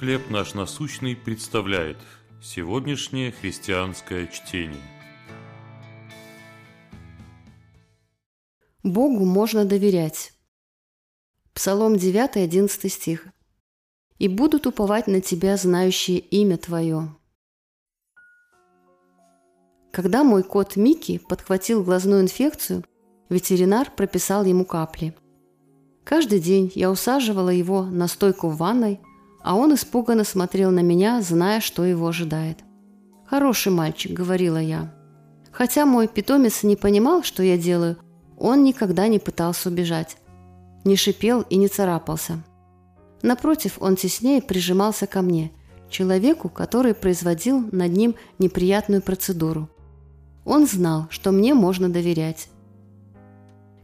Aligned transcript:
«Хлеб 0.00 0.30
наш 0.30 0.54
насущный» 0.54 1.14
представляет 1.14 1.98
сегодняшнее 2.42 3.32
христианское 3.32 4.28
чтение. 4.28 4.80
Богу 8.82 9.26
можно 9.26 9.66
доверять. 9.66 10.32
Псалом 11.52 11.98
9, 11.98 12.38
11 12.38 12.90
стих. 12.90 13.26
«И 14.18 14.26
будут 14.28 14.66
уповать 14.66 15.06
на 15.06 15.20
Тебя, 15.20 15.58
знающие 15.58 16.18
имя 16.18 16.56
Твое». 16.56 17.14
Когда 19.92 20.24
мой 20.24 20.44
кот 20.44 20.76
Микки 20.76 21.18
подхватил 21.18 21.84
глазную 21.84 22.22
инфекцию, 22.22 22.86
ветеринар 23.28 23.90
прописал 23.90 24.46
ему 24.46 24.64
капли. 24.64 25.14
Каждый 26.04 26.40
день 26.40 26.72
я 26.74 26.90
усаживала 26.90 27.50
его 27.50 27.84
на 27.84 28.08
стойку 28.08 28.48
в 28.48 28.56
ванной, 28.56 28.98
а 29.42 29.54
он 29.54 29.74
испуганно 29.74 30.24
смотрел 30.24 30.70
на 30.70 30.80
меня, 30.80 31.22
зная, 31.22 31.60
что 31.60 31.84
его 31.84 32.08
ожидает. 32.08 32.58
«Хороший 33.26 33.72
мальчик»,— 33.72 34.12
говорила 34.12 34.58
я. 34.58 34.92
Хотя 35.52 35.86
мой 35.86 36.08
питомец 36.08 36.62
не 36.62 36.76
понимал, 36.76 37.22
что 37.22 37.42
я 37.42 37.56
делаю, 37.56 37.96
он 38.38 38.64
никогда 38.64 39.08
не 39.08 39.18
пытался 39.18 39.68
убежать, 39.68 40.16
не 40.84 40.96
шипел 40.96 41.42
и 41.42 41.56
не 41.56 41.68
царапался. 41.68 42.42
Напротив, 43.22 43.76
он 43.80 43.96
теснее 43.96 44.40
прижимался 44.40 45.06
ко 45.06 45.22
мне, 45.22 45.52
человеку, 45.90 46.48
который 46.48 46.94
производил 46.94 47.60
над 47.72 47.92
ним 47.92 48.14
неприятную 48.38 49.02
процедуру. 49.02 49.68
Он 50.44 50.66
знал, 50.66 51.06
что 51.10 51.32
мне 51.32 51.52
можно 51.52 51.90
доверять. 51.90 52.48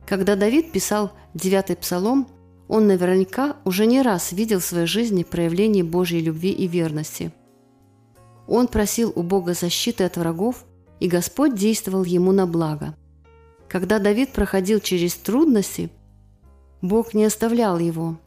Когда 0.07 0.37
Давид 0.37 0.73
писал 0.73 1.13
девятый 1.35 1.77
псалом, 1.77 2.29
он 2.69 2.87
наверняка 2.87 3.57
уже 3.65 3.87
не 3.87 4.03
раз 4.03 4.33
видел 4.33 4.61
в 4.61 4.65
своей 4.65 4.87
жизни 4.87 5.23
проявление 5.23 5.85
Божьей 5.85 6.21
любви 6.21 6.51
и 6.51 6.67
верности. 6.67 7.33
Он 8.49 8.69
просил 8.69 9.13
у 9.15 9.23
Бога 9.23 9.55
защиты 9.55 10.05
от 10.05 10.17
врагов, 10.17 10.65
и 11.01 11.09
Господь 11.09 11.55
действовал 11.55 12.05
ему 12.05 12.33
на 12.33 12.47
благо. 12.47 12.95
Когда 13.69 13.99
Давид 13.99 14.33
проходил 14.33 14.81
через 14.81 15.15
трудности, 15.15 15.91
Бог 16.83 17.15
не 17.15 17.25
оставлял 17.25 17.79
его. 17.79 18.19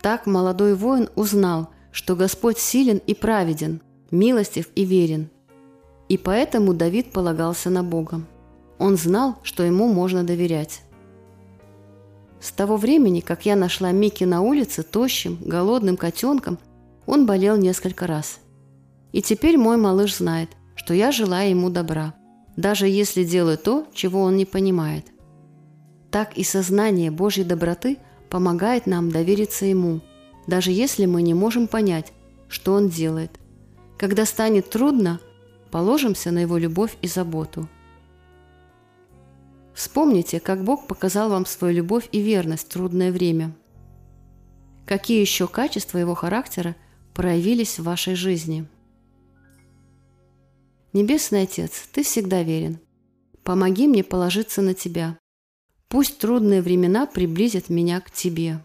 Так 0.00 0.26
молодой 0.26 0.74
воин 0.74 1.08
узнал, 1.16 1.70
что 1.90 2.14
Господь 2.14 2.58
силен 2.58 3.00
и 3.06 3.14
праведен, 3.14 3.80
милостив 4.10 4.68
и 4.74 4.84
верен. 4.84 5.30
И 6.08 6.16
поэтому 6.16 6.74
Давид 6.74 7.12
полагался 7.12 7.70
на 7.70 7.82
Бога. 7.82 8.22
Он 8.78 8.96
знал, 8.96 9.38
что 9.42 9.64
ему 9.64 9.92
можно 9.92 10.22
доверять. 10.24 10.82
С 12.40 12.52
того 12.52 12.76
времени, 12.76 13.20
как 13.20 13.46
я 13.46 13.56
нашла 13.56 13.90
Микки 13.90 14.24
на 14.24 14.42
улице 14.42 14.82
тощим, 14.82 15.38
голодным 15.40 15.96
котенком, 15.96 16.58
он 17.06 17.26
болел 17.26 17.56
несколько 17.56 18.06
раз. 18.06 18.38
И 19.12 19.22
теперь 19.22 19.58
мой 19.58 19.76
малыш 19.76 20.16
знает, 20.16 20.50
что 20.76 20.94
я 20.94 21.10
желаю 21.10 21.50
ему 21.50 21.70
добра, 21.70 22.14
даже 22.56 22.86
если 22.86 23.24
делаю 23.24 23.58
то, 23.58 23.86
чего 23.92 24.22
он 24.22 24.36
не 24.36 24.44
понимает. 24.44 25.06
Так 26.10 26.36
и 26.38 26.44
сознание 26.44 27.10
Божьей 27.10 27.44
доброты 27.44 27.98
помогает 28.30 28.86
нам 28.86 29.10
довериться 29.10 29.64
Ему, 29.64 30.00
даже 30.46 30.70
если 30.70 31.06
мы 31.06 31.22
не 31.22 31.34
можем 31.34 31.66
понять, 31.66 32.12
что 32.48 32.74
Он 32.74 32.88
делает. 32.88 33.32
Когда 33.98 34.24
станет 34.24 34.70
трудно, 34.70 35.18
положимся 35.70 36.30
на 36.30 36.38
Его 36.38 36.56
любовь 36.56 36.96
и 37.02 37.08
заботу– 37.08 37.68
Вспомните, 39.78 40.40
как 40.40 40.64
Бог 40.64 40.88
показал 40.88 41.30
вам 41.30 41.46
свою 41.46 41.76
любовь 41.76 42.08
и 42.10 42.20
верность 42.20 42.66
в 42.66 42.68
трудное 42.68 43.12
время. 43.12 43.54
Какие 44.84 45.20
еще 45.20 45.46
качества 45.46 45.98
Его 45.98 46.16
характера 46.16 46.74
проявились 47.14 47.78
в 47.78 47.84
вашей 47.84 48.16
жизни? 48.16 48.66
Небесный 50.92 51.42
Отец, 51.42 51.88
Ты 51.92 52.02
всегда 52.02 52.42
верен. 52.42 52.80
Помоги 53.44 53.86
мне 53.86 54.02
положиться 54.02 54.62
на 54.62 54.74
Тебя. 54.74 55.16
Пусть 55.86 56.18
трудные 56.18 56.60
времена 56.60 57.06
приблизят 57.06 57.68
меня 57.68 58.00
к 58.00 58.10
Тебе. 58.10 58.58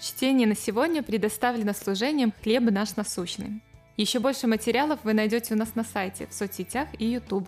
Чтение 0.00 0.48
на 0.48 0.56
сегодня 0.56 1.04
предоставлено 1.04 1.72
служением 1.72 2.34
«Хлеб 2.42 2.64
наш 2.64 2.96
насущный». 2.96 3.62
Еще 4.00 4.18
больше 4.18 4.46
материалов 4.46 5.00
вы 5.04 5.12
найдете 5.12 5.52
у 5.52 5.58
нас 5.58 5.74
на 5.74 5.84
сайте, 5.84 6.26
в 6.26 6.32
соцсетях 6.32 6.88
и 6.98 7.04
YouTube. 7.04 7.46